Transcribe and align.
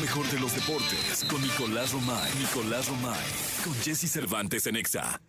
Mejor 0.00 0.26
de 0.26 0.38
los 0.38 0.54
deportes 0.54 1.24
con 1.24 1.40
Nicolás 1.40 1.92
Romay. 1.92 2.30
Nicolás 2.38 2.88
Romay. 2.88 3.18
Con 3.64 3.74
Jesse 3.76 4.10
Cervantes 4.10 4.66
en 4.66 4.76
Exa. 4.76 5.20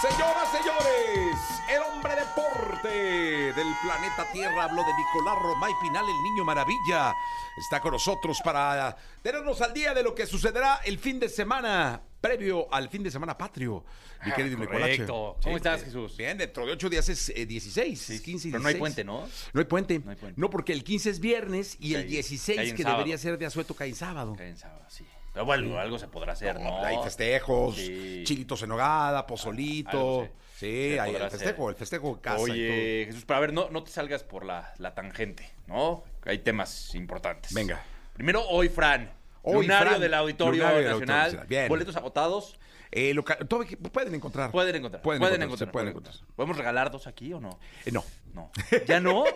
Señoras, 0.00 0.50
señores, 0.52 1.36
el 1.70 1.82
hombre 1.82 2.14
deporte 2.16 2.88
del 2.88 3.74
planeta 3.82 4.30
Tierra 4.32 4.64
habló 4.64 4.82
de 4.82 4.92
Nicolás 4.94 5.38
Romay 5.40 5.72
Pinal, 5.80 6.04
el 6.04 6.22
niño 6.22 6.44
maravilla. 6.44 7.14
Está 7.56 7.80
con 7.80 7.92
nosotros 7.92 8.40
para 8.44 8.94
tenernos 9.22 9.62
al 9.62 9.72
día 9.72 9.94
de 9.94 10.02
lo 10.02 10.14
que 10.14 10.26
sucederá 10.26 10.80
el 10.84 10.98
fin 10.98 11.18
de 11.18 11.30
semana, 11.30 12.02
previo 12.22 12.72
al 12.72 12.88
fin 12.88 13.02
de 13.02 13.10
semana 13.10 13.36
patrio. 13.36 13.84
Mi 14.24 14.30
Ah, 14.30 14.34
querido 14.34 14.56
correcto. 14.56 14.80
Nicolache. 15.02 15.42
¿Cómo 15.42 15.56
estás, 15.58 15.82
eh, 15.82 15.84
Jesús? 15.86 16.16
Bien, 16.16 16.38
dentro 16.38 16.64
de 16.64 16.72
ocho 16.72 16.88
días 16.88 17.06
es 17.10 17.28
eh, 17.30 17.44
16, 17.44 18.20
15 18.22 18.48
y 18.48 18.50
Pero 18.52 18.62
no 18.62 18.68
hay 18.68 18.74
16. 18.74 18.78
puente, 18.78 19.04
¿no? 19.04 19.28
No 19.52 19.60
hay 19.60 19.66
puente. 19.66 19.98
No 19.98 20.10
hay 20.12 20.16
puente. 20.16 20.40
No, 20.40 20.48
porque 20.48 20.72
el 20.72 20.84
15 20.84 21.10
es 21.10 21.20
viernes 21.20 21.76
y 21.80 21.94
el 21.94 22.02
Cae- 22.04 22.08
16, 22.08 22.56
cae 22.56 22.68
en 22.70 22.76
que 22.76 22.82
sábado. 22.84 22.98
debería 23.00 23.18
ser 23.18 23.36
de 23.36 23.44
asueto, 23.46 23.74
cae 23.74 23.88
en 23.90 23.94
sábado. 23.96 24.34
Cae 24.38 24.48
en 24.48 24.56
sábado, 24.56 24.84
sí. 24.88 25.04
Pero 25.34 25.44
bueno, 25.46 25.78
algo 25.78 25.98
se 25.98 26.08
podrá 26.08 26.34
hacer, 26.34 26.60
¿no? 26.60 26.84
Hay 26.84 26.96
festejos, 27.02 27.76
chilitos 27.76 28.62
en 28.62 28.70
hogada, 28.70 29.26
pozolito. 29.26 29.90
Algo 30.20 30.28
se- 30.58 30.92
sí, 30.92 30.98
hay 30.98 31.14
el 31.16 31.30
festejo, 31.30 31.70
el 31.70 31.74
festejo 31.74 32.20
casa 32.20 32.38
y 32.48 32.50
Oye, 32.50 33.02
Jesús, 33.06 33.24
pero 33.26 33.38
a 33.38 33.40
ver, 33.40 33.52
no, 33.52 33.70
no 33.70 33.82
te 33.82 33.90
salgas 33.90 34.22
por 34.24 34.44
la, 34.44 34.72
la 34.78 34.94
tangente, 34.94 35.50
¿no? 35.66 36.04
Hay 36.26 36.38
temas 36.40 36.94
importantes. 36.94 37.52
Venga. 37.54 37.82
Primero, 38.12 38.46
hoy, 38.46 38.68
Fran. 38.68 39.10
Hoy, 39.42 39.62
lunario 39.66 39.88
Fran, 39.88 40.00
del 40.00 40.14
Auditorio 40.14 40.60
lunario 40.62 40.78
del 40.80 40.90
Nacional. 40.92 41.36
Auditorio. 41.38 41.68
Boletos 41.68 41.96
agotados. 41.96 42.58
Eh, 42.90 43.14
todo- 43.48 43.64
pueden 43.92 44.14
encontrar. 44.14 44.50
Pueden 44.50 44.76
encontrar. 44.76 45.02
Pueden, 45.02 45.20
Pueden, 45.20 45.42
encontrar. 45.42 45.72
pueden 45.72 45.88
encontrar. 45.88 46.14
¿Podemos 46.36 46.56
regalar 46.56 46.90
dos 46.90 47.06
aquí 47.06 47.32
o 47.32 47.40
no? 47.40 47.58
Eh, 47.86 47.90
no. 47.92 48.04
No. 48.34 48.50
¿Ya 48.86 49.00
no? 49.00 49.24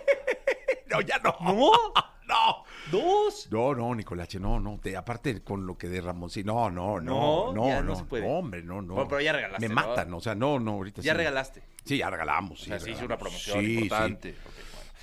No, 0.88 1.00
ya 1.00 1.18
no. 1.18 1.36
¿No? 1.40 1.70
No. 2.26 2.64
¿Dos? 2.90 3.46
No, 3.52 3.72
no, 3.74 3.94
Nicolache, 3.94 4.40
no, 4.40 4.58
no. 4.58 4.80
Te- 4.82 4.96
aparte 4.96 5.42
con 5.44 5.64
lo 5.64 5.78
que 5.78 5.88
de 5.88 6.00
Ramón, 6.00 6.28
sí, 6.28 6.42
no, 6.42 6.68
no, 6.70 7.00
no, 7.00 7.52
No, 7.52 7.52
no, 7.52 7.68
ya 7.68 7.80
no, 7.82 7.90
no 7.90 7.96
se 7.96 8.02
puede. 8.04 8.26
hombre, 8.28 8.64
no, 8.64 8.82
no. 8.82 8.94
Bueno, 8.94 9.08
pero 9.08 9.20
ya 9.20 9.32
regalaste, 9.32 9.68
Me 9.68 9.72
matan, 9.72 10.12
o 10.12 10.20
sea, 10.20 10.34
no, 10.34 10.58
no, 10.58 10.72
ahorita 10.72 11.02
Ya 11.02 11.12
sí. 11.12 11.16
regalaste. 11.18 11.62
Sí, 11.84 11.98
ya 11.98 12.10
regalamos. 12.10 12.60
O 12.60 12.64
sí, 12.64 12.70
sea, 12.70 12.80
se 12.80 12.90
hizo 12.90 13.02
regalamos. 13.02 13.08
una 13.10 13.18
promoción 13.18 13.60
Sí, 13.64 13.74
importante. 13.74 14.34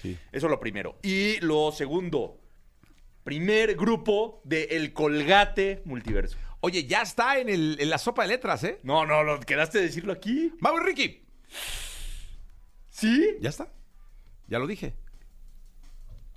Bueno. 0.03 0.19
Eso 0.33 0.47
es 0.47 0.51
lo 0.51 0.59
primero. 0.59 0.97
Y 1.01 1.39
lo 1.39 1.71
segundo, 1.71 2.39
primer 3.23 3.75
grupo 3.75 4.41
de 4.43 4.63
El 4.71 4.93
Colgate 4.93 5.81
Multiverso. 5.85 6.38
Oye, 6.61 6.85
ya 6.85 7.02
está 7.02 7.39
en, 7.39 7.49
el, 7.49 7.77
en 7.79 7.89
la 7.89 7.97
sopa 7.97 8.21
de 8.23 8.29
letras, 8.29 8.63
¿eh? 8.63 8.79
No, 8.83 9.05
no, 9.05 9.23
lo 9.23 9.39
quedaste 9.39 9.79
de 9.79 9.85
decirlo 9.85 10.13
aquí. 10.13 10.53
Mau 10.59 10.77
y 10.77 10.83
Ricky. 10.83 11.25
¿Sí? 12.89 13.38
Ya 13.41 13.49
está. 13.49 13.71
Ya 14.47 14.59
lo 14.59 14.67
dije. 14.67 14.95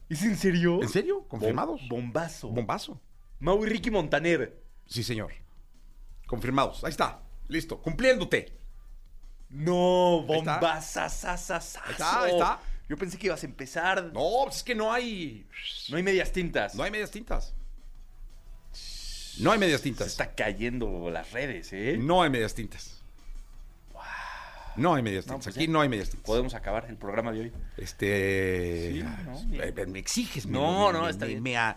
¿Es 0.09 0.23
en 0.23 0.37
serio? 0.37 0.81
¿En 0.83 0.89
serio? 0.89 1.27
¿Confirmados? 1.29 1.81
Bom- 1.83 1.89
bombazo. 1.89 2.49
Bombazo. 2.49 3.01
Mau 3.41 3.65
y 3.65 3.69
Ricky 3.69 3.91
Montaner. 3.91 4.63
Sí, 4.87 5.03
señor. 5.03 5.33
Confirmados. 6.27 6.83
Ahí 6.85 6.91
está. 6.91 7.23
Listo. 7.49 7.81
Cumpliéndote. 7.83 8.59
No, 9.49 10.25
Ahí 10.29 10.39
está. 10.39 10.55
bombazazazazazo. 10.55 11.81
Ahí 11.85 11.93
está, 11.93 12.23
ahí 12.23 12.31
está. 12.33 12.61
Yo 12.89 12.97
pensé 12.97 13.19
que 13.19 13.27
ibas 13.27 13.43
a 13.43 13.47
empezar. 13.47 14.03
No, 14.05 14.13
No, 14.13 14.45
pues 14.45 14.57
es 14.59 14.63
que 14.63 14.75
no 14.75 14.93
hay. 14.93 15.47
hay 15.93 16.03
medias 16.03 16.31
tintas. 16.33 16.75
No 16.75 16.83
hay 16.85 16.91
medias 16.91 17.11
tintas. 17.11 17.55
No 19.39 19.53
hay 19.53 19.59
medias 19.59 19.81
Se 19.81 19.85
tintas. 19.85 20.07
está 20.07 20.35
cayendo 20.35 21.11
las 21.11 21.31
redes, 21.33 21.73
¿eh? 21.73 21.97
No 22.01 22.23
hay 22.23 22.31
medias 22.31 22.55
tintas. 22.55 23.03
No 24.77 24.95
hay 24.95 25.03
medias 25.03 25.27
No, 25.27 25.35
tintas. 25.35 25.45
pues 25.47 25.57
Aquí 25.57 25.69
no 25.69 25.81
hay 25.81 25.89
medias 25.89 26.11
tintas. 26.11 26.27
Podemos 26.27 26.55
acabar 26.55 26.87
el 26.89 26.97
programa 26.97 27.33
de 27.33 27.41
hoy. 27.41 27.53
Este. 27.79 28.93
Sí, 28.93 29.03
ah, 29.05 29.23
no, 29.25 29.63
eh, 29.63 29.87
me 29.87 29.99
exiges, 29.99 30.47
No, 30.47 30.87
me- 30.89 30.93
no, 30.99 31.05
me- 31.05 31.11
está 31.11 31.25
bien. 31.27 31.43
me 31.43 31.57
a- 31.57 31.77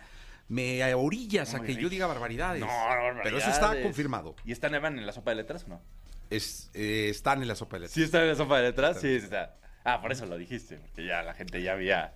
me 0.49 0.93
orillas 0.93 1.53
a 1.53 1.57
No, 1.59 1.63
que 1.63 1.75
yo 1.75 1.87
diga 1.89 2.07
barbaridades. 2.07 2.59
No, 2.61 2.67
no, 2.67 3.19
Pero 3.23 3.37
eso 3.37 3.47
está 3.49 3.61
barbaridades. 3.61 3.83
confirmado. 3.83 4.35
¿Y 4.45 4.52
está 4.52 4.67
Evan 4.67 4.97
en 4.99 5.05
la 5.05 5.13
sopa 5.13 5.31
de 5.31 5.37
letras 5.37 5.63
o 5.65 5.69
no? 5.69 5.81
Es, 6.30 6.69
eh, 6.73 7.07
están 7.09 7.41
en 7.41 7.47
la 7.47 7.55
sopa 7.55 7.77
de 7.77 7.81
letras. 7.81 7.93
Sí, 7.95 8.03
está 8.03 8.21
en 8.21 8.27
la 8.30 8.36
sopa 8.36 8.58
de 8.58 8.64
letras. 8.64 8.99
Sí, 9.02 9.08
está. 9.15 9.55
Ah, 9.83 10.01
por 10.01 10.11
eso 10.11 10.25
lo 10.25 10.37
dijiste, 10.37 10.77
porque 10.77 11.05
ya 11.05 11.23
la 11.23 11.33
gente 11.33 11.61
ya 11.61 11.73
había. 11.73 12.13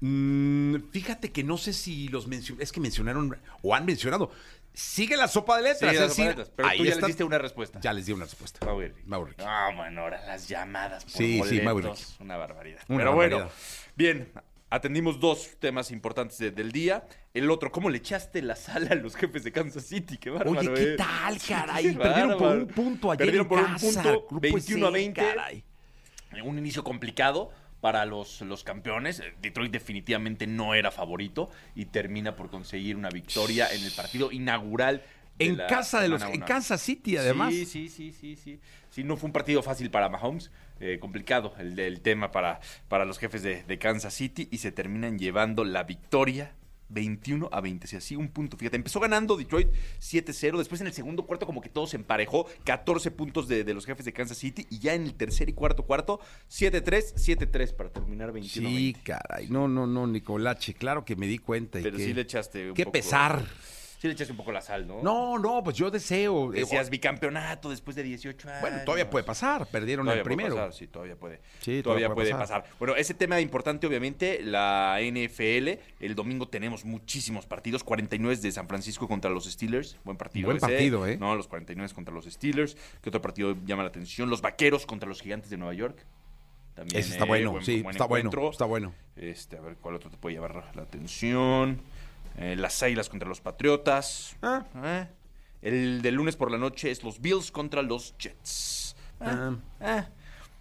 Mm, 0.00 0.90
fíjate 0.90 1.30
que 1.30 1.44
no 1.44 1.56
sé 1.58 1.72
si 1.72 2.08
los 2.08 2.26
mencionaron. 2.26 2.62
Es 2.62 2.72
que 2.72 2.80
mencionaron 2.80 3.36
o 3.62 3.74
han 3.74 3.84
mencionado. 3.86 4.30
Sigue 4.74 5.16
la 5.16 5.28
sopa 5.28 5.56
de 5.58 5.64
letras. 5.64 5.90
Sí, 5.90 5.96
es 5.96 6.00
la 6.00 6.08
sopa 6.08 6.08
de 6.08 6.08
decir, 6.08 6.26
letras, 6.28 6.52
pero 6.56 6.68
ahí 6.68 6.78
tú 6.78 6.84
ya 6.84 6.94
les 6.96 7.06
diste 7.06 7.24
una 7.24 7.38
respuesta. 7.38 7.78
Ya 7.80 7.92
les 7.92 8.06
di 8.06 8.12
una 8.12 8.24
respuesta. 8.24 8.64
Mau 8.64 8.80
y 8.80 8.88
Ricky. 8.88 9.02
Mau 9.06 9.22
y 9.26 9.30
Ricky. 9.30 9.42
Ah, 9.46 9.70
bueno, 9.76 10.00
ahora 10.00 10.24
las 10.26 10.48
llamadas 10.48 11.04
por 11.04 11.12
Sí, 11.12 11.40
sí, 11.46 11.60
Mau 11.60 11.78
y 11.78 11.82
boletos, 11.82 11.98
Ricky. 12.12 12.22
Una 12.24 12.36
barbaridad. 12.38 12.80
Una 12.88 12.98
Pero 12.98 13.10
barbaridad. 13.10 13.36
bueno, 13.38 13.50
bien, 13.96 14.32
atendimos 14.70 15.20
dos 15.20 15.50
temas 15.60 15.90
importantes 15.90 16.38
de- 16.38 16.50
del 16.52 16.72
día. 16.72 17.04
El 17.34 17.50
otro, 17.50 17.70
¿cómo 17.70 17.90
le 17.90 17.98
echaste 17.98 18.40
la 18.40 18.56
sala 18.56 18.92
a 18.92 18.94
los 18.94 19.14
jefes 19.14 19.44
de 19.44 19.52
Kansas 19.52 19.84
City? 19.84 20.16
Qué 20.16 20.30
bárbaro, 20.30 20.58
Oye, 20.58 20.72
¿qué 20.74 20.92
eh. 20.94 20.96
tal, 20.96 21.38
caray? 21.46 21.94
Perdieron 21.94 22.38
por 22.38 22.56
un 22.56 22.66
punto 22.68 23.10
ayer 23.12 23.18
Perdieron 23.26 23.44
en 23.44 23.48
por 23.48 23.58
un 23.58 23.64
casa, 23.66 23.86
punto, 24.02 24.26
Grupo 24.30 24.40
21 24.40 24.86
a 24.86 24.88
S, 24.88 24.92
20. 24.98 25.20
caray. 25.20 25.64
Un 26.44 26.58
inicio 26.58 26.84
complicado 26.84 27.50
para 27.80 28.04
los, 28.06 28.40
los 28.42 28.62
campeones. 28.64 29.22
Detroit 29.40 29.72
definitivamente 29.72 30.46
no 30.46 30.74
era 30.74 30.90
favorito 30.90 31.50
y 31.74 31.86
termina 31.86 32.36
por 32.36 32.48
conseguir 32.48 32.96
una 32.96 33.10
victoria 33.10 33.68
en 33.72 33.82
el 33.84 33.92
partido 33.92 34.30
inaugural. 34.32 35.02
de 35.38 35.46
En 35.46 35.56
la 35.56 35.66
casa 35.66 36.00
de 36.00 36.08
los. 36.08 36.22
En. 36.22 36.40
Kansas 36.42 36.80
City, 36.80 37.16
además. 37.16 37.52
Sí, 37.52 37.66
sí, 37.66 37.88
sí, 37.88 38.12
sí, 38.12 38.36
sí. 38.36 38.60
Sí, 38.90 39.04
no 39.04 39.16
fue 39.16 39.26
un 39.28 39.32
partido 39.32 39.62
fácil 39.62 39.90
para 39.90 40.08
Mahomes. 40.08 40.50
eh, 40.80 40.98
complicado 41.00 41.54
el, 41.58 41.78
el 41.78 42.00
tema 42.00 42.30
para, 42.30 42.60
para 42.88 43.04
los 43.04 43.18
jefes 43.18 43.42
de, 43.42 43.62
de 43.62 43.78
Kansas 43.78 44.14
City 44.14 44.48
y 44.50 44.58
se 44.58 44.72
terminan 44.72 45.18
llevando 45.18 45.64
la 45.64 45.82
victoria 45.84 46.52
21 46.92 47.48
a 47.52 47.60
20. 47.60 47.86
Si 47.86 47.96
así 47.96 48.16
un 48.16 48.28
punto. 48.28 48.56
Fíjate, 48.56 48.76
empezó 48.76 49.00
ganando 49.00 49.36
Detroit 49.36 49.68
7-0. 50.00 50.58
Después 50.58 50.80
en 50.80 50.86
el 50.86 50.92
segundo 50.92 51.26
cuarto, 51.26 51.46
como 51.46 51.60
que 51.60 51.68
todo 51.68 51.86
se 51.86 51.96
emparejó. 51.96 52.46
14 52.64 53.10
puntos 53.10 53.48
de, 53.48 53.64
de 53.64 53.74
los 53.74 53.86
jefes 53.86 54.04
de 54.04 54.12
Kansas 54.12 54.38
City. 54.38 54.66
Y 54.70 54.78
ya 54.78 54.94
en 54.94 55.02
el 55.04 55.14
tercer 55.14 55.48
y 55.48 55.52
cuarto 55.52 55.84
cuarto, 55.84 56.20
7-3, 56.50 57.14
7-3 57.14 57.74
para 57.74 57.90
terminar 57.90 58.32
21 58.32 58.68
a 58.68 58.70
Sí, 58.70 58.76
20. 58.92 59.00
caray. 59.02 59.48
No, 59.48 59.68
no, 59.68 59.86
no, 59.86 60.06
Nicolache. 60.06 60.74
Claro 60.74 61.04
que 61.04 61.16
me 61.16 61.26
di 61.26 61.38
cuenta. 61.38 61.80
y 61.80 61.82
Pero 61.82 61.96
que- 61.96 62.04
sí 62.04 62.12
le 62.14 62.22
echaste 62.22 62.68
un 62.70 62.74
Qué 62.74 62.84
poco- 62.84 62.92
pesar. 62.92 63.44
Sí 64.02 64.08
le 64.08 64.14
echaste 64.14 64.32
un 64.32 64.36
poco 64.36 64.50
la 64.50 64.60
sal, 64.60 64.84
¿no? 64.84 65.00
No, 65.00 65.38
no, 65.38 65.62
pues 65.62 65.76
yo 65.76 65.88
deseo. 65.88 66.52
eh, 66.52 66.56
Decías 66.58 66.90
bicampeonato 66.90 67.70
después 67.70 67.94
de 67.94 68.02
18 68.02 68.48
años. 68.48 68.60
bueno, 68.60 68.78
todavía 68.84 69.08
puede 69.08 69.22
pasar. 69.24 69.64
Perdieron 69.68 70.04
Todavía 70.04 70.22
el 70.22 70.24
puede 70.24 70.36
primero. 70.38 70.56
pasar, 70.56 70.72
sí, 70.72 70.88
todavía 70.88 71.14
puede. 71.14 71.36
Sí, 71.60 71.82
todavía, 71.84 72.08
todavía 72.08 72.14
puede 72.16 72.30
pasar. 72.32 72.64
Bueno, 72.80 72.96
ese 72.96 73.14
tema 73.14 73.40
importante, 73.40 73.86
obviamente, 73.86 74.40
la 74.42 74.98
NFL. 75.00 75.78
El 76.00 76.16
domingo 76.16 76.48
tenemos 76.48 76.84
muchísimos 76.84 77.46
partidos. 77.46 77.84
49 77.84 78.34
de 78.38 78.50
San 78.50 78.66
Francisco 78.66 79.06
contra 79.06 79.30
los 79.30 79.44
Steelers. 79.44 79.96
Buen 80.02 80.16
partido. 80.16 80.46
Buen 80.46 80.56
ese. 80.56 80.66
partido, 80.66 81.06
¿eh? 81.06 81.16
No, 81.16 81.36
los 81.36 81.46
49 81.46 81.94
contra 81.94 82.12
los 82.12 82.24
Steelers. 82.24 82.76
¿Qué 83.02 83.08
otro 83.08 83.22
partido 83.22 83.56
llama 83.66 83.84
la 83.84 83.90
atención? 83.90 84.28
Los 84.28 84.42
Vaqueros 84.42 84.84
contra 84.84 85.08
los 85.08 85.22
Gigantes 85.22 85.48
de 85.48 85.58
Nueva 85.58 85.74
York. 85.74 86.04
También, 86.74 86.98
Ese 87.00 87.12
está 87.12 87.24
eh, 87.24 87.28
bueno, 87.28 87.52
buen- 87.52 87.64
sí, 87.64 87.82
buen 87.82 87.94
está 87.94 88.06
bueno, 88.06 88.30
encuentro. 88.30 88.50
está 88.50 88.64
bueno. 88.64 88.94
Este, 89.14 89.58
a 89.58 89.60
ver, 89.60 89.76
¿cuál 89.76 89.94
otro 89.94 90.10
te 90.10 90.16
puede 90.16 90.34
llamar 90.36 90.72
la 90.74 90.82
atención? 90.82 91.82
Eh, 92.36 92.56
las 92.56 92.82
Águilas 92.82 93.08
contra 93.08 93.28
los 93.28 93.40
Patriotas. 93.40 94.36
Ah. 94.42 94.64
Eh. 94.84 95.06
El 95.62 96.02
del 96.02 96.14
lunes 96.14 96.36
por 96.36 96.50
la 96.50 96.58
noche 96.58 96.90
es 96.90 97.04
los 97.04 97.20
Bills 97.20 97.50
contra 97.50 97.82
los 97.82 98.16
Jets. 98.18 98.96
Ah. 99.20 99.56
Ah. 99.80 100.08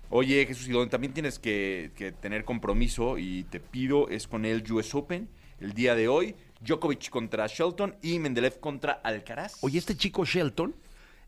Oye, 0.09 0.46
Jesús, 0.46 0.68
y 0.68 0.72
donde 0.72 0.90
también 0.90 1.14
tienes 1.14 1.40
que, 1.40 1.92
que 1.96 2.12
tener 2.12 2.44
compromiso 2.44 3.18
y 3.18 3.46
te 3.46 3.59
pido 3.59 4.09
es 4.09 4.28
con 4.28 4.46
el 4.46 4.70
US 4.72 4.94
Open 4.94 5.30
el 5.59 5.74
día 5.74 5.96
de 5.96 6.08
hoy. 6.08 6.36
Djokovic 6.59 7.09
contra 7.09 7.48
Shelton 7.48 7.96
y 8.02 8.20
Mendeleev 8.20 8.59
contra 8.59 8.94
Alcaraz. 8.94 9.58
Oye, 9.62 9.80
este 9.80 9.96
chico 9.96 10.26
Shelton 10.26 10.76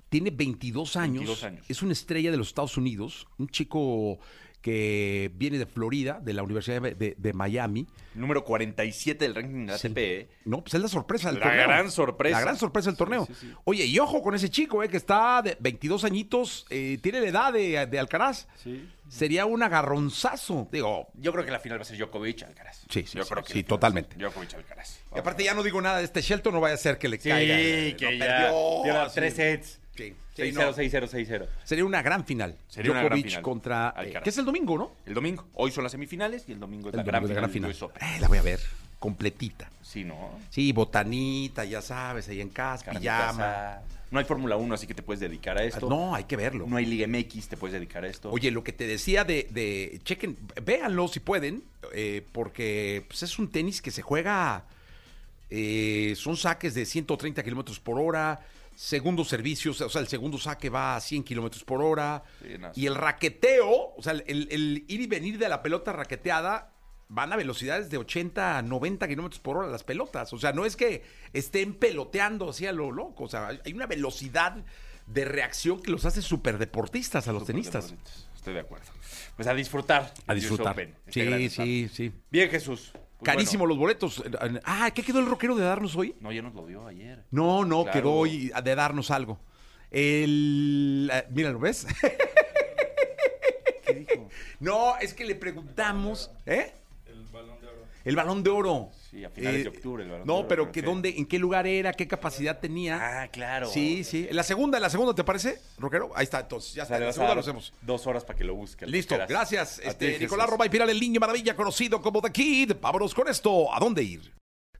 tiene 0.10 0.30
22 0.30 0.96
años. 0.96 1.25
22 1.25 1.44
años. 1.44 1.66
Es 1.68 1.81
una 1.81 1.94
estrella 1.94 2.30
de 2.30 2.38
los 2.38 2.50
Estados 2.50 2.78
Unidos. 2.78 3.28
Un 3.38 3.48
chico 3.48 4.20
que 4.63 5.29
viene 5.35 5.57
de 5.59 5.66
Florida, 5.68 6.19
de 6.24 6.34
la 6.34 6.41
Universidad 6.41 6.81
de, 6.81 7.34
Miami. 7.34 7.85
Número 8.16 8.44
47 8.46 9.25
del 9.25 9.35
ranking 9.35 9.66
de 9.68 9.78
Sí. 9.78 9.88
ATP. 9.88 9.97
¿eh? 9.97 10.29
No, 10.46 10.62
pues 10.63 10.74
es 10.74 10.81
la 10.81 10.88
sorpresa 10.88 11.29
del 11.29 11.40
La 11.41 11.48
torneo. 11.48 11.63
gran 11.68 11.92
sorpresa. 11.92 12.38
La 12.38 12.42
gran 12.42 12.57
sorpresa 12.57 12.89
del 12.89 12.98
torneo. 12.98 13.25
Sí, 13.27 13.33
sí, 13.33 13.48
sí. 13.50 13.54
Oye, 13.65 13.86
y 13.86 14.00
ojo 14.00 14.21
con 14.24 14.33
ese 14.36 14.50
chico, 14.50 14.81
eh, 14.81 14.88
que 14.88 14.95
está 14.98 15.42
de 15.42 15.57
22 15.60 16.06
añitos, 16.06 16.65
eh, 16.69 16.98
tiene 17.04 17.19
la 17.21 17.27
edad 17.27 17.54
de, 17.54 17.86
de 17.88 18.00
Alcaraz. 18.00 18.48
Sí. 18.63 18.89
Sería 19.10 19.45
un 19.45 19.62
agarronzazo. 19.62 20.69
Digo, 20.71 21.09
Yo 21.16 21.33
creo 21.33 21.44
que 21.45 21.51
la 21.51 21.59
final 21.59 21.77
va 21.77 21.81
a 21.81 21.86
ser 21.86 21.98
Djokovic 21.98 22.44
Alcaraz. 22.44 22.86
Sí, 22.89 23.04
sí, 23.06 23.18
Yo 23.18 23.24
sí, 23.25 23.30
creo 23.30 23.44
que 23.44 23.54
sí, 23.54 23.62
la 23.63 23.68
totalmente. 23.68 24.16
Djokovic 24.16 24.54
Alcaraz. 24.54 25.01
y 25.13 25.19
aparte 25.19 25.44
ya 25.44 25.54
no 25.54 25.62
digo 25.62 25.81
nada 25.81 25.98
de 25.98 26.06
este 26.06 26.21
Shelton, 26.21 26.54
no 26.54 26.62
vaya 26.62 26.75
a 26.75 26.77
ser 26.77 26.98
que 26.98 27.09
le 27.09 27.19
Sí, 27.19 27.27
caiga. 27.30 27.59
eh, 27.59 27.95
que 27.98 28.18
ya 28.18 28.25
perdió, 28.25 28.83
lleva 28.86 29.04
así. 29.04 29.16
tres 29.16 29.33
sets. 29.36 29.80
Sí, 29.95 30.13
sí, 30.36 30.42
6-0, 30.42 30.54
no. 30.54 30.74
6-0, 30.74 31.10
6-0. 31.10 31.48
Sería 31.63 31.86
una 31.86 32.01
gran 32.01 32.25
final. 32.25 32.56
Sería 32.68 32.92
una 32.92 33.01
gran 33.01 33.12
Djokovic 33.12 33.25
final. 33.28 33.42
contra. 33.44 33.90
eh, 33.95 34.00
Alcaraz. 34.00 34.24
que 34.24 34.30
es 34.31 34.38
el 34.40 34.45
domingo, 34.45 34.78
¿no? 34.78 34.92
El 35.06 35.13
domingo. 35.13 35.48
Hoy 35.54 35.72
son 35.72 35.84
las 35.84 35.92
semifinales 35.92 36.45
y 36.48 36.54
el 36.54 36.60
domingo 36.60 36.90
es 36.90 36.94
El 36.95 36.98
la, 36.98 37.04
domingo 37.04 37.34
gran, 37.36 37.50
final 37.51 37.69
del 37.69 37.75
US 37.78 37.81
Open. 37.84 38.01
Eh, 38.04 38.19
la 38.19 38.28
voy 38.28 38.38
a 38.40 38.42
ver, 38.42 38.60
completita. 39.00 39.69
Sí, 39.81 40.04
¿no? 40.04 40.40
Sí, 40.50 40.72
botanita, 40.72 41.63
ya 41.66 41.81
sabes, 41.81 42.28
ahí 42.30 42.42
en 42.42 42.50
casa, 42.50 42.86
Carnita 42.86 43.01
pijama. 43.01 43.30
asada. 43.30 43.84
No 44.10 44.19
hay 44.19 44.25
Fórmula 44.25 44.56
1, 44.57 44.75
así 44.75 44.86
que 44.86 44.94
te 44.94 45.01
puedes 45.01 45.19
dedicar 45.19 45.57
a 45.57 45.63
esto. 45.63 45.90
No, 45.90 46.13
hay 46.13 46.25
que 46.25 46.36
verlo. 46.38 46.66
No 46.68 46.78
hay 46.78 46.86
Liga 46.86 47.07
MX, 47.07 47.48
te 47.50 47.57
puedes 47.57 47.74
dedicar 47.74 48.04
a 48.04 48.07
esto. 48.07 48.30
Oye, 48.31 48.51
lo 48.51 48.63
que 48.63 48.72
te 48.72 48.86
decía 48.86 49.24
de, 49.24 49.48
de 49.50 50.00
chequen, 50.04 50.38
véanlo 50.63 51.07
si 51.07 51.19
pueden, 51.19 51.63
eh, 51.94 52.24
porque 52.31 53.06
pues, 53.07 53.24
es 53.24 53.40
un 53.40 53.50
tenis 53.51 53.81
que 53.81 53.90
se 53.90 54.01
juega 54.04 54.66
eh, 55.50 56.13
son 56.16 56.36
saques 56.38 56.74
de 56.74 56.86
130 56.86 57.44
kilómetros 57.44 57.80
por 57.80 58.00
hora. 58.00 58.42
Segundo 58.75 59.24
servicio, 59.24 59.72
o 59.72 59.90
sea, 59.90 60.02
el 60.02 60.08
segundo 60.08 60.38
saque 60.38 60.70
va 60.70 60.96
a 60.96 61.00
100 61.02 61.24
kilómetros 61.24 61.64
por 61.64 61.81
hora. 61.81 62.24
Sí, 62.42 62.58
no, 62.60 62.72
y 62.75 62.86
el 62.88 62.96
raqueteo, 62.96 63.94
o 63.96 64.02
sea, 64.02 64.14
el, 64.14 64.48
el 64.52 64.86
ir 64.88 65.02
y 65.02 65.08
venir 65.08 65.38
de 65.38 65.50
la 65.50 65.62
pelota 65.62 65.92
raqueteada, 65.94 66.72
van 67.10 67.31
a 67.31 67.36
velocidades 67.36 67.90
de 67.90 67.98
80 67.98 68.58
a 68.58 68.62
90 68.64 69.08
kilómetros 69.08 69.40
por 69.40 69.58
hora 69.58 69.68
las 69.68 69.84
pelotas. 69.84 70.34
O 70.34 70.40
sea, 70.40 70.52
no 70.54 70.66
es 70.66 70.75
que 70.75 71.04
estén 71.34 71.75
peloteando 71.75 72.50
así 72.50 72.66
a 72.66 72.72
lo 72.72 72.92
loco. 72.92 73.25
O 73.25 73.28
sea, 73.30 73.48
hay- 73.64 73.74
una 73.74 73.86
velocidad 73.86 74.56
de 75.06 75.26
reacción 75.26 75.81
que 75.81 75.92
los 75.92 76.06
hace 76.06 76.22
súper 76.22 76.58
deportistas 76.58 77.28
a 77.28 77.34
los 77.34 77.46
tenistas. 77.46 77.94
Estoy 78.36 78.54
de 78.56 78.62
acuerdo. 78.62 78.88
Pues 79.36 79.48
a 79.48 79.54
disfrutar. 79.54 80.14
A 80.28 80.34
disfrutar. 80.34 80.74
Open, 80.74 80.96
este 81.06 81.50
Sí, 81.50 81.50
sí, 81.50 81.90
sí. 81.94 82.12
Bien, 82.31 82.50
Jesús. 82.50 82.94
Pues 83.24 83.36
Carísimo 83.36 83.62
bueno. 83.62 83.70
los 83.75 83.78
boletos. 83.80 84.24
Ah, 84.66 84.92
¿qué 84.94 85.02
quedó 85.04 85.20
el 85.20 85.25
rockero 85.28 85.56
de 85.56 85.64
darnos 85.64 85.96
hoy? 85.96 86.16
No, 86.20 86.31
ya 86.31 86.42
nos 86.42 86.54
lo 86.54 86.66
dio 86.68 86.86
ayer. 86.88 87.24
No, 87.31 87.64
no, 87.66 87.84
Claro. 87.84 88.00
quedó 88.00 88.12
hoy 88.14 88.52
de 88.64 88.75
darnos 88.75 89.12
algo. 89.12 89.40
El. 89.92 91.10
eh, 91.14 91.25
mira, 91.31 91.52
¿lo 91.52 91.60
ves? 91.60 91.86
¿Qué 93.86 93.94
dijo? 93.94 94.30
No, 94.60 94.98
es 94.98 95.14
que 95.14 95.25
le 95.25 95.36
preguntamos. 95.36 96.31
¿Eh? 96.46 96.74
El 98.04 98.16
balón 98.18 98.44
de 98.44 98.50
oro. 98.50 98.90
De. 98.92 99.04
Sí, 99.20 99.24
a 99.24 99.30
finales 99.30 99.64
de 99.64 99.70
octubre 99.70 100.04
el 100.04 100.10
Balón 100.10 100.26
de 100.26 100.34
No, 100.34 100.40
Oro, 100.40 100.48
pero 100.48 100.72
que 100.72 100.82
dónde, 100.82 101.10
en 101.18 101.26
qué 101.26 101.40
lugar 101.40 101.66
era, 101.68 101.94
qué 101.94 102.08
capacidad 102.08 102.60
tenía. 102.60 103.22
Ah, 103.24 103.28
claro. 103.30 103.68
Sí, 103.68 104.04
sí. 104.04 104.28
La 104.32 104.44
segunda, 104.44 104.80
la 104.80 104.90
segunda, 104.90 105.14
¿te 105.16 105.24
parece, 105.24 105.60
rockero? 105.78 106.12
Ahí 106.16 106.24
está, 106.24 106.40
entonces, 106.42 106.74
ya 106.74 106.82
O 106.82 106.86
está. 106.86 106.96
sea, 106.96 106.98
En 106.98 107.02
le 107.02 107.08
la 107.08 107.14
segunda 107.14 107.36
lo 107.36 107.42
hacemos. 107.42 107.74
dos 107.82 108.06
horas 108.08 108.26
para 108.26 108.38
que 108.38 108.44
lo 108.44 108.56
busque. 108.56 108.86
Listo, 108.88 109.16
gracias. 109.30 109.80
Este, 109.84 110.14
ti. 110.14 110.20
Nicolás 110.24 110.50
Romay 110.50 110.70
Piral, 110.70 110.90
el 110.90 111.00
niño 111.00 111.20
maravilla, 111.20 111.56
conocido 111.56 112.02
como 112.02 112.22
The 112.22 112.32
Kid. 112.32 112.72
Vámonos 112.82 113.14
con 113.14 113.28
esto. 113.30 113.74
¿A 113.74 113.80
dónde 113.80 114.04
ir? 114.04 114.34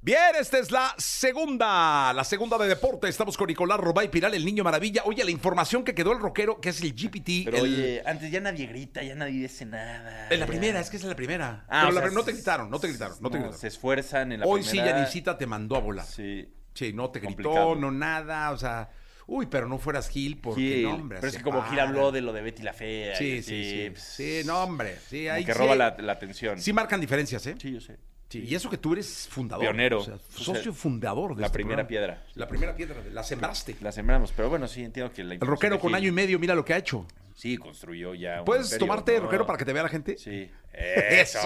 Bien, 0.06 0.20
esta 0.38 0.60
es 0.60 0.70
la 0.70 0.94
segunda, 0.98 2.12
la 2.12 2.26
segunda 2.26 2.58
de 2.58 2.68
deporte. 2.68 3.08
Estamos 3.08 3.38
con 3.38 3.48
Nicolás 3.48 3.80
Romay 3.80 4.12
Piral, 4.12 4.34
el 4.34 4.44
niño 4.44 4.62
maravilla. 4.62 5.02
Oye, 5.06 5.24
la 5.24 5.32
información 5.32 5.86
que 5.86 5.96
quedó 5.96 6.12
el 6.12 6.20
rockero, 6.20 6.60
que 6.60 6.70
es 6.70 6.82
el 6.82 6.94
GPT. 6.94 7.44
Pero 7.46 7.58
el- 7.60 7.64
oye, 7.64 8.04
antes 8.06 8.30
ya 8.30 8.42
nadie 8.42 8.66
grita, 8.68 9.02
ya 9.02 9.16
nadie 9.16 9.40
dice 9.44 9.66
nada. 9.66 10.28
En 10.30 10.42
la 10.42 10.46
ya. 10.46 10.52
primera, 10.52 10.82
es 10.82 10.90
que 10.90 10.98
es 10.98 11.04
la 11.06 11.16
primera. 11.16 11.64
Ah, 11.70 11.84
Pero 11.86 11.94
la 11.94 12.02
sea, 12.02 12.12
no 12.12 12.24
te 12.26 12.34
gritaron, 12.34 12.70
no 12.70 12.80
te 12.82 12.88
gritaron, 12.90 13.16
no 13.22 13.30
te 13.30 13.38
no, 13.38 13.44
gritaron. 13.44 13.58
Se 13.62 13.68
esfuerzan 13.68 14.34
en 14.34 14.42
la 14.42 14.46
Hoy 14.46 14.62
primera. 14.64 14.86
sí, 14.88 14.92
Yanisita 14.94 15.38
te 15.38 15.48
mandó 15.48 15.78
a 15.78 15.80
volar. 15.80 16.06
Sí. 16.06 16.50
Sí, 16.74 16.92
no 16.92 17.10
te 17.10 17.20
gritó, 17.20 17.36
Complicado. 17.44 17.76
no 17.76 17.92
nada, 17.92 18.52
o 18.52 18.58
sea, 18.58 18.90
uy, 19.28 19.46
pero 19.46 19.70
no 19.70 19.78
fueras 19.78 20.10
Gil 20.10 20.38
porque 20.42 20.60
Gil, 20.60 20.84
no, 20.84 20.96
hombre. 20.96 21.20
pero 21.22 21.30
es 21.32 21.38
que 21.38 21.44
como 21.44 21.62
Gil 21.64 21.80
habló 21.80 22.12
de 22.12 22.20
lo 22.20 22.34
de 22.34 22.42
Betty 22.42 22.62
la 22.64 22.74
Fea. 22.74 23.16
Sí, 23.16 23.42
sí, 23.42 23.64
sí. 23.64 23.90
pues, 23.92 24.04
Sí, 24.04 24.42
no, 24.46 24.64
hombre. 24.64 24.98
Sí, 25.08 25.24
como 25.24 25.36
ahí 25.36 25.46
que 25.46 25.54
sí- 25.54 25.60
roba 25.60 25.76
la, 25.76 25.96
la 25.98 26.12
atención. 26.12 26.60
Sí 26.60 26.74
marcan 26.74 27.00
diferencias, 27.00 27.48
¿eh? 27.48 27.56
Sí, 27.58 27.72
yo 27.72 27.80
sé. 27.80 27.98
Sí, 28.30 28.44
y 28.48 28.56
eso 28.56 28.68
que 28.70 28.78
tú 28.78 28.94
eres 28.94 29.28
fundador. 29.30 29.64
Pionero. 29.64 30.00
o 30.00 30.04
sea, 30.04 30.16
O 30.16 30.18
sea, 30.18 30.56
socio 30.56 30.74
fundador 30.74 31.36
de 31.36 31.42
la 31.42 31.48
este 31.48 31.56
primera 31.60 31.86
programa. 31.86 31.88
piedra. 31.88 32.26
La 32.34 32.48
primera 32.48 32.76
piedra, 32.76 32.96
la 33.12 33.22
sembraste. 33.24 33.76
La 33.82 33.92
sembramos, 33.92 34.32
pero 34.36 34.50
bueno, 34.50 34.68
sí, 34.68 34.84
entiendo 34.84 35.14
que 35.14 35.24
la 35.24 35.36
El 35.36 35.40
rockero 35.42 35.80
con 35.80 35.94
año 35.94 36.08
y 36.08 36.12
medio, 36.12 36.40
mira 36.40 36.56
lo 36.56 36.66
que 36.66 36.74
ha 36.74 36.78
hecho. 36.78 37.06
Sí, 37.36 37.58
construyó 37.58 38.14
ya. 38.16 38.40
un 38.40 38.46
¿Puedes 38.46 38.68
imperio, 38.68 38.80
tomarte, 38.88 39.16
¿no? 39.18 39.22
rockero, 39.26 39.46
para 39.46 39.58
que 39.58 39.66
te 39.66 39.74
vea 39.74 39.84
la 39.84 39.90
gente? 39.90 40.18
Sí. 40.18 40.50
Eso. 40.74 41.40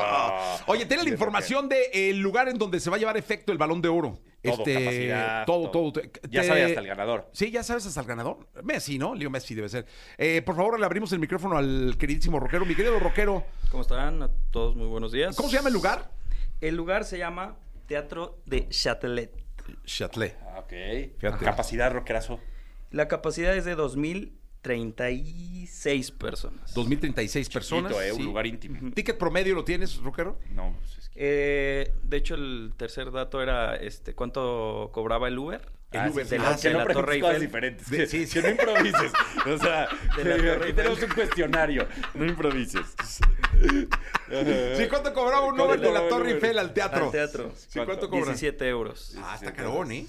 Oye, 0.67 0.85
tiene 0.85 1.03
la 1.03 1.09
información 1.09 1.67
del 1.69 2.19
lugar 2.19 2.47
en 2.49 2.57
donde 2.57 2.79
se 2.79 2.89
va 2.89 2.95
a 2.95 2.99
llevar 2.99 3.17
efecto 3.17 3.51
el 3.51 3.57
balón 3.57 3.81
de 3.81 3.89
oro. 3.89 4.19
Todo, 4.41 4.57
capacidad, 4.63 5.45
todo, 5.45 5.71
todo. 5.71 5.91
todo. 5.91 6.03
Ya 6.29 6.41
Te- 6.41 6.47
sabe 6.47 6.63
hasta 6.63 6.79
el 6.79 6.87
ganador. 6.87 7.29
Sí, 7.33 7.51
ya 7.51 7.63
sabes 7.63 7.85
hasta 7.85 7.99
el 7.99 8.05
ganador. 8.07 8.47
Messi, 8.63 8.97
¿no? 8.97 9.13
Leo 9.15 9.29
Messi 9.29 9.55
debe 9.55 9.67
ser. 9.67 9.85
Eh, 10.17 10.41
por 10.41 10.55
favor, 10.55 10.79
le 10.79 10.85
abrimos 10.85 11.11
el 11.11 11.19
micrófono 11.19 11.57
al 11.57 11.95
queridísimo 11.97 12.39
rockero. 12.39 12.65
Mi 12.65 12.75
querido 12.75 12.97
rockero, 12.99 13.43
¿Cómo 13.71 13.81
están? 13.81 14.23
A 14.23 14.29
todos 14.51 14.75
muy 14.77 14.87
buenos 14.87 15.11
días. 15.11 15.35
¿cómo 15.35 15.49
se 15.49 15.55
llama 15.57 15.67
el 15.67 15.73
lugar? 15.73 16.09
El 16.61 16.75
lugar 16.75 17.03
se 17.05 17.17
llama 17.17 17.57
Teatro 17.87 18.39
de 18.45 18.67
Châtelet. 18.69 19.31
Châtelet. 19.85 20.37
Ah, 20.43 20.59
ok. 20.59 20.73
Fíjate. 21.19 21.43
Capacidad, 21.45 21.91
rockerazo. 21.91 22.39
La 22.91 23.07
capacidad 23.07 23.55
es 23.55 23.65
de 23.65 23.75
2036 23.75 26.11
personas. 26.11 26.73
2036 26.73 27.49
personas. 27.49 27.91
Chiquito, 27.91 28.07
eh, 28.07 28.11
un 28.13 28.17
sí. 28.19 28.23
lugar 28.23 28.47
íntimo. 28.47 28.91
¿Ticket 28.93 29.17
promedio 29.17 29.55
lo 29.55 29.63
tienes, 29.63 29.97
rockero? 29.97 30.39
No, 30.51 30.75
pues 30.79 30.97
es 30.97 31.09
que. 31.09 31.17
Eh, 31.19 31.93
de 32.03 32.17
hecho, 32.17 32.35
el 32.35 32.73
tercer 32.77 33.11
dato 33.11 33.41
era 33.41 33.75
este 33.75 34.13
cuánto 34.15 34.89
cobraba 34.93 35.27
el 35.27 35.37
Uber. 35.37 35.61
El 35.91 35.99
Ah, 36.01 36.09
Uber. 36.11 36.25
sí, 36.25 36.31
de 36.31 36.39
la, 36.39 36.51
no, 36.51 36.57
que 36.59 36.67
de 36.67 36.73
no 36.73 36.79
la 36.85 36.93
Torre 36.93 37.19
cosas 37.19 37.33
Eiffel. 37.35 37.47
diferentes. 37.47 37.89
De- 37.89 37.97
que, 37.99 38.07
sí, 38.07 38.27
sí. 38.27 38.33
que 38.33 38.41
no 38.41 38.49
improvises. 38.49 39.11
O 39.45 39.57
sea, 39.57 39.87
De 40.17 40.25
la 40.25 40.37
Torre 40.37 40.73
tenemos 40.73 41.01
un 41.01 41.09
cuestionario. 41.09 41.87
No 42.13 42.25
improvises. 42.25 42.85
Sí, 44.77 44.87
¿cuánto 44.89 45.13
cobraba 45.13 45.45
un 45.45 45.55
¿Cuánto 45.55 45.65
Uber 45.65 45.79
de 45.79 45.91
la 45.91 46.07
Torre 46.09 46.23
Uber? 46.23 46.35
Eiffel 46.35 46.59
al 46.59 46.73
teatro? 46.73 47.05
Al 47.05 47.11
teatro. 47.11 47.51
Sí, 47.55 47.79
¿cuánto 47.85 48.09
cobra? 48.09 48.25
17 48.25 48.67
euros. 48.67 49.15
Ah, 49.21 49.35
está 49.35 49.53
carón, 49.53 49.91
¿eh? 49.91 50.05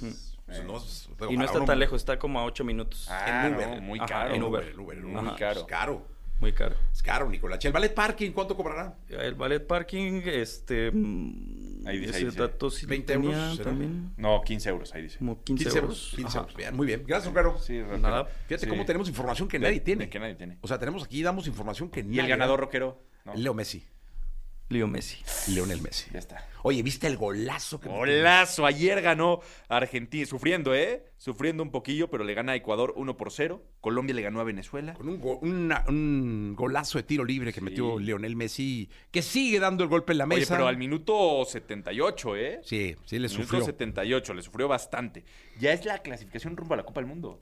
Pues 0.47 0.65
no, 0.65 0.79
es- 0.79 1.09
Y 1.31 1.37
no 1.37 1.45
está 1.45 1.65
tan 1.65 1.79
lejos, 1.79 2.01
está 2.01 2.19
como 2.19 2.41
a 2.41 2.45
8 2.45 2.65
minutos. 2.65 3.07
Ah, 3.11 3.47
En 3.47 3.55
Uber. 3.55 3.69
no, 3.69 3.81
muy 3.83 3.99
Ajá, 3.99 4.09
caro. 4.09 4.35
en 4.35 4.43
Uber. 4.43 4.69
En 4.69 4.81
Uber, 4.81 4.99
en 4.99 5.05
Muy 5.05 5.23
Uber. 5.23 5.35
caro. 5.39 5.61
Es 5.61 5.67
caro. 5.67 6.07
Muy 6.41 6.53
caro. 6.53 6.77
Es 6.93 7.03
caro, 7.03 7.29
Nicolás. 7.29 7.65
¿El 7.65 7.73
ballet 7.73 7.93
parking 7.93 8.31
cuánto 8.31 8.57
cobrará? 8.57 8.97
El 9.09 9.35
ballet 9.35 9.67
parking, 9.67 10.23
este. 10.25 10.91
mm, 10.93 11.87
Ahí 11.87 11.99
dice, 11.99 12.11
ese 12.11 12.19
ahí 12.19 12.25
dice. 12.27 12.39
dato 12.39 12.69
lo 12.69 12.89
20 12.89 13.13
euros, 13.15 13.61
también. 13.63 14.13
No, 14.17 14.41
15 14.43 14.69
euros, 14.69 14.95
ahí 14.95 15.03
dice. 15.03 15.19
Como 15.19 15.43
15, 15.43 15.65
15 15.65 15.79
euros. 15.79 15.91
euros. 15.99 16.11
15 16.17 16.29
Ajá. 16.29 16.39
euros. 16.41 16.57
Bien, 16.57 16.77
muy 16.77 16.87
bien. 16.87 17.03
Gracias, 17.07 17.33
rockero. 17.35 17.59
Sí, 17.59 17.81
rockero. 17.83 17.99
Nada. 17.99 18.25
Fíjate 18.47 18.65
Sí. 18.67 18.71
cómo 18.71 18.85
tenemos 18.85 19.09
información 19.09 19.49
que 19.49 19.59
De- 19.59 19.67
nadie 19.67 19.81
tiene. 19.81 20.05
de 20.05 20.11
que 20.11 20.21
nadie 20.21 20.35
tiene. 20.37 20.59
O 20.61 20.69
sea, 20.69 20.79
tenemos 20.79 21.03
aquí, 21.03 21.23
damos 21.23 21.47
información 21.49 21.91
que 21.91 22.05
nadie 22.05 22.17
¿Y 22.17 22.21
el 22.21 22.29
ganador 22.29 22.61
rockero? 22.61 23.03
No. 23.25 23.35
Leo 23.35 23.53
Messi. 23.55 23.85
Leo 24.71 24.87
Messi. 24.87 25.17
Leonel 25.55 25.81
Messi. 25.81 26.11
Ya 26.13 26.19
está. 26.19 26.47
Oye, 26.63 26.83
¿viste 26.83 27.07
el 27.07 27.17
golazo 27.17 27.81
que 27.81 27.89
metió? 27.89 28.01
Golazo, 28.01 28.67
ayer 28.67 29.01
ganó 29.01 29.41
Argentina, 29.69 30.27
sufriendo, 30.27 30.75
¿eh? 30.75 31.05
Sufriendo 31.17 31.63
un 31.63 31.71
poquillo, 31.71 32.11
pero 32.11 32.23
le 32.23 32.35
gana 32.35 32.53
a 32.53 32.57
Ecuador 32.57 32.93
1 32.97 33.17
por 33.17 33.33
0. 33.33 33.63
Colombia 33.81 34.15
le 34.15 34.21
ganó 34.23 34.41
a 34.41 34.45
Venezuela. 34.45 34.93
Con 34.95 35.09
un, 35.09 35.21
go- 35.21 35.39
una- 35.39 35.85
un 35.89 36.55
golazo 36.55 36.99
de 36.99 37.05
tiro 37.05 37.25
libre 37.25 37.53
que 37.53 37.61
metió 37.63 37.99
Leonel 37.99 38.37
Messi, 38.37 38.91
que 39.11 39.23
sigue 39.23 39.59
dando 39.59 39.85
el 39.85 39.89
golpe 39.89 40.13
en 40.13 40.19
la 40.19 40.25
Oye, 40.27 40.41
mesa. 40.41 40.55
pero 40.57 40.69
al 40.69 40.77
minuto 40.77 41.45
78, 41.47 42.37
¿eh? 42.37 42.61
Sí, 42.63 42.95
sí 43.07 43.19
le 43.19 43.29
Minuto 43.29 43.45
sufrió. 43.45 43.65
78, 43.65 44.35
le 44.35 44.43
sufrió 44.43 44.69
bastante. 44.69 45.25
Ya 45.59 45.73
es 45.73 45.85
la 45.87 45.99
clasificación 46.01 46.57
rumbo 46.59 46.75
a 46.75 46.77
la 46.77 46.83
Copa 46.85 47.01
del 47.01 47.09
Mundo. 47.09 47.41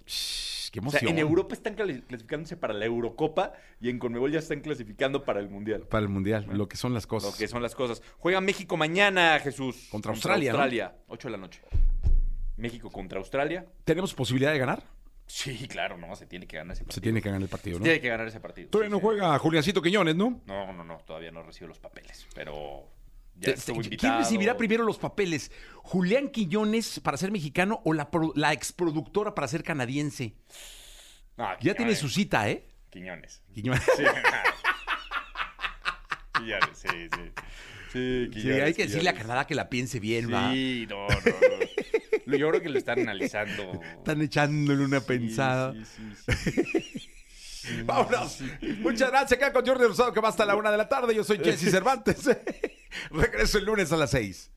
O 0.84 0.90
sea, 0.90 1.08
en 1.08 1.18
Europa 1.18 1.54
están 1.54 1.74
clasificándose 1.74 2.56
para 2.56 2.74
la 2.74 2.84
Eurocopa 2.84 3.52
y 3.80 3.90
en 3.90 3.98
Conmebol 3.98 4.32
ya 4.32 4.38
están 4.38 4.60
clasificando 4.60 5.24
para 5.24 5.40
el 5.40 5.48
Mundial. 5.48 5.82
Para 5.82 6.02
el 6.02 6.08
Mundial, 6.08 6.46
lo 6.50 6.68
que 6.68 6.76
son 6.76 6.94
las 6.94 7.06
cosas. 7.06 7.32
Lo 7.32 7.38
que 7.38 7.48
son 7.48 7.62
las 7.62 7.74
cosas. 7.74 8.02
Juega 8.18 8.40
México 8.40 8.76
mañana, 8.76 9.38
Jesús. 9.40 9.88
Contra 9.90 10.12
Australia, 10.12 10.52
¿no? 10.52 10.58
Australia, 10.58 10.94
8 11.08 11.28
de 11.28 11.32
la 11.32 11.38
noche. 11.38 11.60
México 12.56 12.90
contra 12.90 13.18
Australia. 13.18 13.66
¿Tenemos 13.85 14.14
posibilidad 14.14 14.52
de 14.52 14.58
ganar? 14.58 14.82
Sí, 15.26 15.66
claro, 15.68 15.99
no, 15.99 16.14
se 16.14 16.26
tiene 16.26 16.46
que 16.46 16.56
ganar 16.56 16.75
ese 16.75 16.85
partido. 16.85 16.94
Se 16.94 17.00
tiene 17.00 17.20
que 17.20 17.28
ganar 17.28 17.42
el 17.42 17.49
partido, 17.49 17.76
Se 17.76 17.80
¿no? 17.80 17.85
tiene 17.85 18.00
que 18.00 18.08
ganar 18.08 18.28
ese 18.28 18.40
partido. 18.40 18.70
Todavía 18.70 18.88
sí, 18.88 18.92
no 18.92 18.99
sí. 18.99 19.02
juega 19.02 19.38
Juliancito 19.38 19.82
Quiñones, 19.82 20.14
¿no? 20.14 20.40
No, 20.46 20.73
no, 20.73 20.85
no, 20.85 20.99
todavía 20.99 21.32
no 21.32 21.42
recibe 21.42 21.68
los 21.68 21.80
papeles, 21.80 22.26
pero 22.35 22.88
ya 23.38 23.52
estuvo 23.52 23.81
¿Quién 23.83 24.19
recibirá 24.19 24.57
primero 24.57 24.85
los 24.85 24.99
papeles? 24.99 25.50
¿Julián 25.83 26.28
Quiñones 26.31 27.00
para 27.00 27.16
ser 27.16 27.31
mexicano 27.31 27.81
o 27.85 27.93
la, 27.93 28.11
pro- 28.11 28.33
la 28.35 28.52
exproductora 28.52 29.35
para 29.35 29.49
ser 29.49 29.62
canadiense? 29.62 30.35
No, 31.37 31.49
Ya 31.61 31.75
tiene 31.75 31.95
su 31.95 32.09
cita, 32.09 32.49
¿eh? 32.49 32.66
Quiñones. 32.90 33.43
Quiñones. 33.52 33.83
Sí. 33.97 34.05
Quiñones, 36.38 36.69
sí, 36.75 36.88
sí. 36.88 37.33
Sí, 37.93 37.93
Sí, 37.93 38.28
Quiñones, 38.33 38.62
hay 38.64 38.75
que 38.75 38.87
decirle 38.87 39.11
a. 39.11 39.14
Canadá 39.14 39.47
que 39.47 39.55
la 39.55 39.69
piense 39.71 40.00
bien, 40.00 40.33
va. 40.33 40.52
Sí, 40.52 40.87
no, 40.88 41.07
no, 41.09 41.14
no. 42.26 42.37
Yo 42.37 42.49
creo 42.50 42.61
que 42.61 42.69
lo 42.69 42.78
están 42.78 42.99
analizando. 43.00 43.81
Están 43.99 44.21
echándole 44.21 44.85
una 44.85 45.00
Sí, 45.00 45.07
pensada. 45.07 45.73
sí, 45.73 45.85
sí, 46.16 46.52
sí. 46.52 47.11
Vámonos. 47.85 48.40
Muchas 48.81 49.11
gracias. 49.11 49.40
Acá 49.40 49.52
con 49.52 49.64
Jordi 49.66 49.87
Rosado 49.87 50.12
que 50.12 50.21
va 50.21 50.28
hasta 50.28 50.45
la 50.45 50.57
una 50.57 50.71
de 50.71 50.76
la 50.76 50.88
tarde. 50.88 51.14
Yo 51.14 51.25
soy 51.25 51.38
Jesse 51.45 51.71
Cervantes. 51.71 52.28
Regreso 53.10 53.58
el 53.58 53.64
lunes 53.64 53.92
a 53.92 53.96
las 53.96 54.10
seis. 54.10 54.50